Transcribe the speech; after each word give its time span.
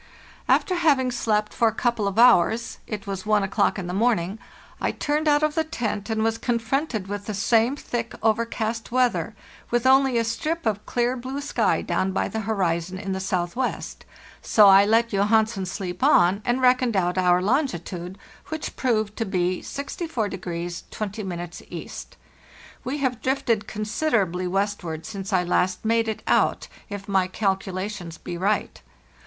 After 0.49 0.73
having 0.73 1.11
slept 1.11 1.53
for 1.53 1.67
a 1.67 1.75
couple 1.75 2.07
of 2.07 2.17
hours 2.17 2.79
(it 2.87 3.05
was 3.05 3.23
1 3.23 3.43
o'clock 3.43 3.77
in 3.77 3.85
the 3.85 3.93
morning), 3.93 4.39
I 4.81 4.89
turned 4.89 5.27
out 5.27 5.43
of 5.43 5.53
the 5.53 5.63
tent 5.63 6.09
and 6.09 6.23
was 6.23 6.39
con 6.39 6.57
fronted 6.57 7.05
with 7.05 7.27
the 7.27 7.35
same 7.35 7.75
thick, 7.75 8.15
overcast 8.23 8.91
weather, 8.91 9.35
with 9.69 9.85
only 9.85 10.17
a 10.17 10.23
strip 10.23 10.65
of 10.65 10.83
clear 10.87 11.15
blue 11.15 11.39
sky 11.39 11.83
down 11.83 12.13
by 12.13 12.27
the 12.29 12.39
horizon 12.39 12.97
in 12.97 13.11
the 13.11 13.19
southwest, 13.19 14.03
so 14.41 14.67
I 14.67 14.85
let 14.85 15.09
Johansen 15.13 15.67
sleep 15.67 16.03
on 16.03 16.41
and 16.45 16.63
reckoned 16.63 16.95
out 16.97 17.19
our 17.19 17.39
longitude, 17.39 18.17
which 18.47 18.75
proved 18.75 19.15
to 19.17 19.25
be 19.27 19.61
64° 19.61 20.83
20' 20.89 21.67
E. 21.69 21.91
We 22.83 22.97
have 22.97 23.21
drifted 23.21 23.67
considerably 23.67 24.47
westward 24.47 25.05
since 25.05 25.31
I 25.31 25.43
last 25.43 25.85
made 25.85 26.07
it 26.07 26.23
out, 26.25 26.67
if 26.89 27.07
my 27.07 27.27
calculations 27.27 28.17
be 28.17 28.35
right. 28.35 28.81